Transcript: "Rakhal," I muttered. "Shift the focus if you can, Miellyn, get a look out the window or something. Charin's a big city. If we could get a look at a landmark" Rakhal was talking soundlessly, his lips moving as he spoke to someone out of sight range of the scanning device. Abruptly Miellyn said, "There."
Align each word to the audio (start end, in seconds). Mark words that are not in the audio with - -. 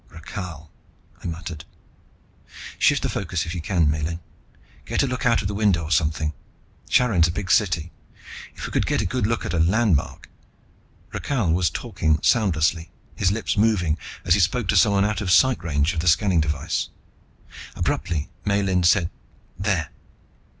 "Rakhal," 0.09 0.71
I 1.23 1.27
muttered. 1.27 1.63
"Shift 2.79 3.03
the 3.03 3.07
focus 3.09 3.45
if 3.45 3.53
you 3.53 3.61
can, 3.61 3.87
Miellyn, 3.87 4.19
get 4.85 5.03
a 5.03 5.05
look 5.07 5.27
out 5.27 5.45
the 5.45 5.53
window 5.53 5.83
or 5.83 5.91
something. 5.91 6.33
Charin's 6.89 7.27
a 7.27 7.31
big 7.31 7.51
city. 7.51 7.91
If 8.55 8.65
we 8.65 8.71
could 8.71 8.87
get 8.87 9.03
a 9.13 9.17
look 9.17 9.45
at 9.45 9.53
a 9.53 9.59
landmark" 9.59 10.27
Rakhal 11.13 11.53
was 11.53 11.69
talking 11.69 12.17
soundlessly, 12.23 12.91
his 13.15 13.31
lips 13.31 13.55
moving 13.55 13.99
as 14.25 14.33
he 14.33 14.39
spoke 14.39 14.67
to 14.69 14.75
someone 14.75 15.05
out 15.05 15.21
of 15.21 15.29
sight 15.29 15.63
range 15.63 15.93
of 15.93 15.99
the 15.99 16.07
scanning 16.07 16.41
device. 16.41 16.89
Abruptly 17.75 18.27
Miellyn 18.43 18.81
said, 18.83 19.11
"There." 19.59 19.89